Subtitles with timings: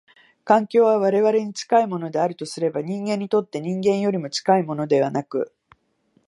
[0.45, 5.53] 環境は我々に近いものであるとすれば、人間にとって人間よりも近いものはなく、